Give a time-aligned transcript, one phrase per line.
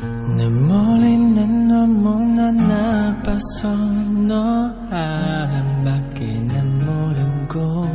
[0.00, 3.76] 내 머리는 너무나 나빠서
[4.26, 7.86] 너 아름답기는 모르고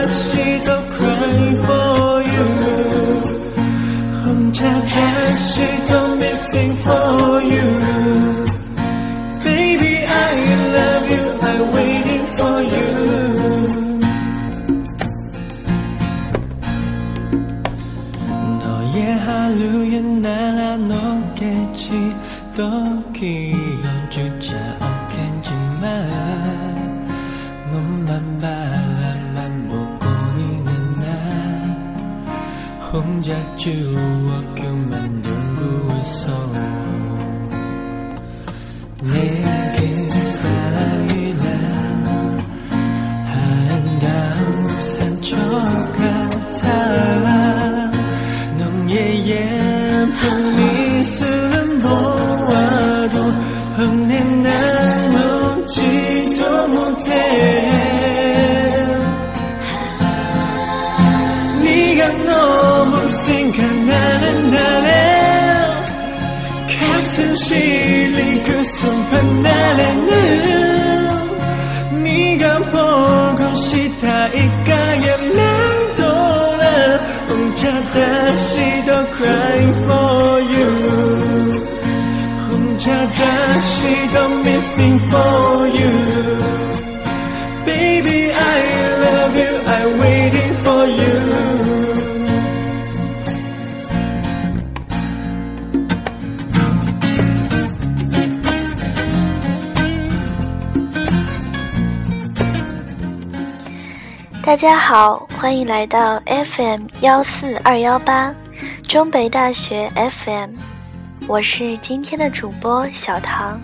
[32.92, 36.52] 혼자 주워 그만들고 있어.
[39.02, 41.44] 내게 사랑이라
[43.32, 46.19] 아름다운 산초가
[67.20, 70.08] 같은 실린 그숨 반날에는
[72.03, 76.97] 네가 보고 싶다 이가에 난 돌아.
[77.28, 80.00] 혼자 다시 더 crying for
[104.43, 108.34] 大家好欢迎来到 fm 幺四二幺八
[108.83, 110.51] 中北大学 fm
[111.27, 113.61] 我是今天的主播小唐。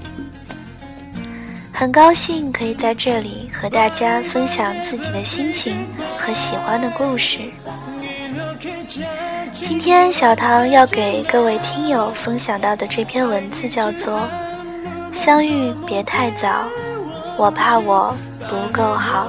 [1.73, 5.87] 很高兴可以在这里和大家分享自己的心情
[6.19, 7.41] 和喜欢的故事。
[9.53, 14.29] 今天小唐要给各位听友分享到的这篇文字叫做
[15.11, 16.69] 相遇别太早
[17.39, 18.15] 我怕我
[18.47, 19.29] 不够好。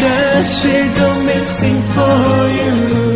[0.00, 3.09] the shit don't missing for you.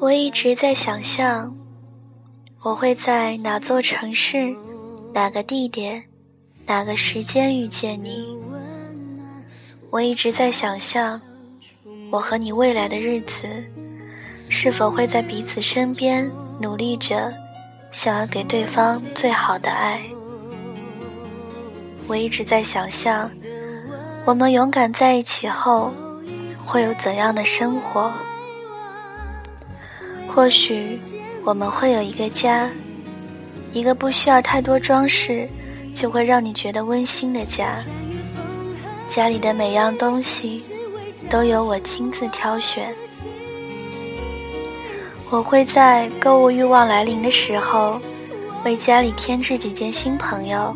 [0.00, 1.56] 我一直在想象
[2.60, 4.54] 我会在哪座城市
[5.12, 6.02] 哪个地点
[6.66, 8.36] 哪个时间遇见你。
[9.90, 11.20] 我一直在想象
[12.10, 13.46] 我和你未来的日子
[14.48, 17.32] 是否会在彼此身边努力着
[17.90, 20.00] 想要给对方最好的爱。
[22.06, 23.30] 我一直在想象
[24.24, 25.92] 我们勇敢在一起后
[26.56, 28.12] 会有怎样的生活。
[30.34, 30.98] 或许，
[31.44, 32.70] 我们会有一个家，
[33.74, 35.46] 一个不需要太多装饰，
[35.94, 37.84] 就会让你觉得温馨的家。
[39.06, 40.62] 家里的每样东西
[41.28, 42.94] 都由我亲自挑选。
[45.28, 48.00] 我会在购物欲望来临的时候，
[48.64, 50.74] 为家里添置几件新朋友。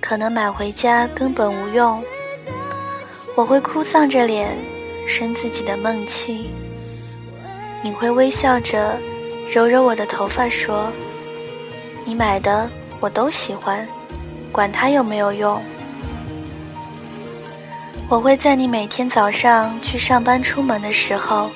[0.00, 2.00] 可能买回家根本无用，
[3.34, 4.56] 我会哭丧着脸
[5.08, 6.50] 生自己的闷气。
[7.86, 8.98] 你会微笑着
[9.48, 10.90] 揉揉我的头发说
[12.04, 12.68] ：“你买的
[12.98, 13.86] 我都喜欢，
[14.50, 15.62] 管它有没有用。”
[18.10, 21.48] 我会在你每天早上去上班出门的时候，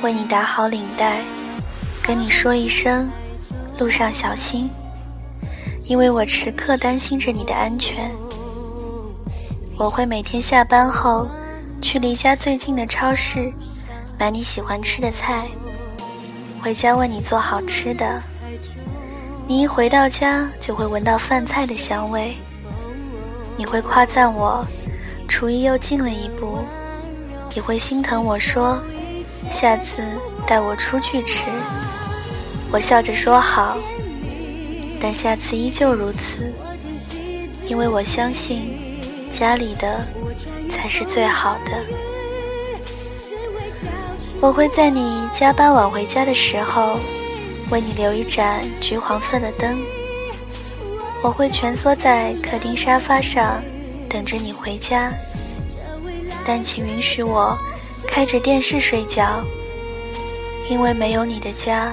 [0.00, 1.18] 为你打好领带，
[2.04, 3.10] 跟你说一声
[3.76, 4.70] “路上小心”，
[5.88, 8.12] 因为我时刻担心着你的安全。
[9.76, 11.26] 我会每天下班后
[11.80, 13.52] 去离家最近的超市
[14.16, 15.48] 买你喜欢吃的菜，
[16.64, 18.22] 回家为你做好吃的。
[19.46, 22.38] 你一回到家就会闻到饭菜的香味，
[23.54, 24.66] 你会夸赞我。
[25.28, 26.64] 厨艺又进了一步，
[27.54, 28.82] 你会心疼我说
[29.50, 30.02] ：“下次
[30.46, 31.48] 带我出去吃。”
[32.72, 33.76] 我笑着说好，
[34.98, 36.50] 但下次依旧如此，
[37.66, 38.74] 因为我相信
[39.30, 40.00] 家里的
[40.72, 42.13] 才是最好的。
[44.40, 46.98] 我会在你加班晚回家的时候，
[47.70, 49.78] 为你留一盏橘黄色的灯。
[51.22, 53.62] 我会蜷缩在客厅沙发上。
[54.06, 55.12] 等着你回家，
[56.44, 57.58] 但请允许我
[58.06, 59.42] 开着电视睡觉，
[60.70, 61.92] 因为没有你的家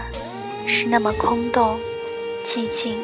[0.68, 1.80] 是那么空洞、
[2.46, 2.96] 寂静。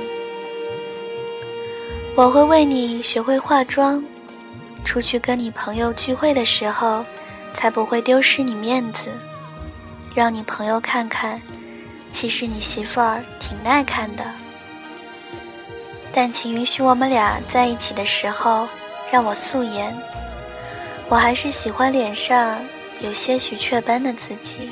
[2.15, 4.03] 我会为你学会化妆，
[4.83, 7.03] 出去跟你朋友聚会的时候，
[7.57, 9.09] 才不会丢失你面子，
[10.13, 11.41] 让你朋友看看，
[12.11, 14.23] 其实你媳妇儿挺耐看的。
[16.13, 18.67] 但请允许我们俩在一起的时候。
[19.09, 19.95] 让我素颜，
[21.07, 22.57] 我还是喜欢脸上
[22.99, 24.69] 有些许雀斑的自己。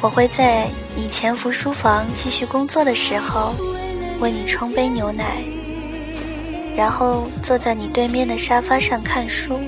[0.00, 3.52] 我会在你潜伏书房继续工作的时候，
[4.20, 5.42] 为你冲杯牛奶，
[6.76, 9.58] 然后坐在你对面的沙发上看书。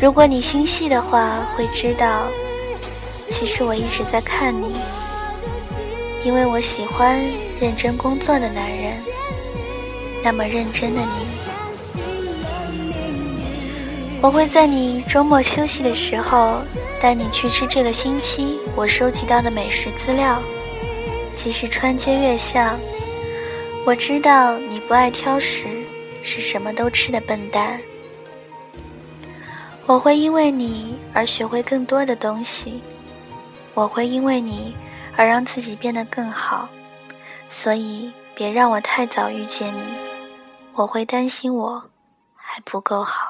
[0.00, 2.22] 如果你心细的话，会知道，
[3.28, 4.74] 其实我一直在看你，
[6.24, 7.20] 因为我喜欢
[7.60, 8.96] 认真工作的男人，
[10.24, 11.90] 那么认真的你。
[14.22, 16.62] 我会在你周末休息的时候，
[16.98, 20.42] 带你去吃这个星期我收集到的美食资料。
[21.36, 22.74] 即使川街月巷，
[23.84, 25.68] 我知道你不爱挑食，
[26.22, 27.78] 是什么都吃的笨蛋。
[29.90, 32.80] 我会因为你而学会更多的东西，
[33.74, 34.72] 我会因为你
[35.16, 36.68] 而让自己变得更好。
[37.48, 39.82] 所以别让我太早遇见你，
[40.74, 41.90] 我会担心我
[42.36, 43.29] 还不够好。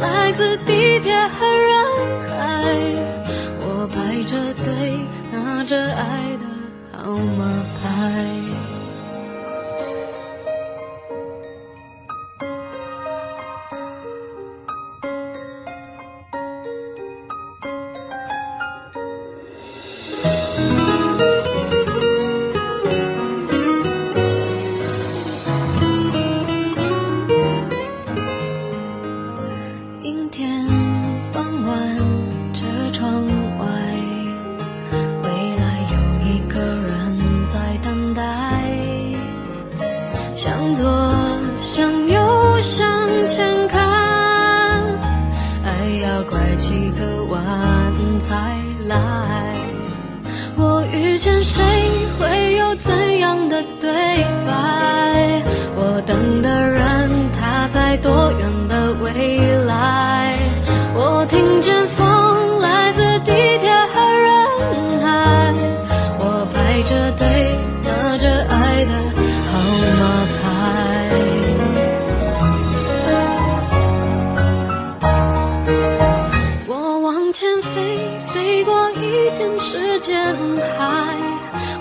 [0.00, 1.84] 来自地铁和人
[2.38, 2.38] 海，
[3.60, 4.98] 我排着队
[5.32, 6.44] 拿着爱的
[6.92, 7.44] 号码
[7.82, 8.37] 牌。
[46.58, 47.38] 几个晚
[48.18, 48.34] 才
[48.88, 49.54] 来，
[50.56, 51.64] 我遇见谁
[52.18, 53.88] 会有怎样的对
[54.44, 55.42] 白？
[55.76, 59.37] 我等的人，他在多远的未来？
[79.08, 80.36] 一片时间
[80.76, 81.16] 海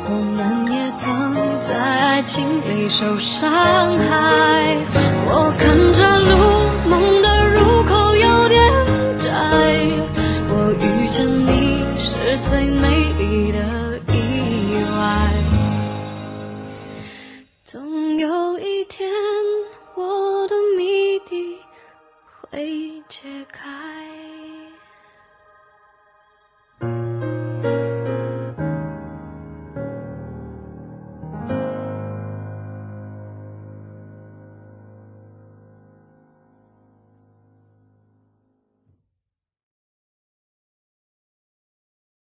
[0.09, 4.77] 我们也曾在爱情里受伤害。
[5.29, 6.66] 我看着路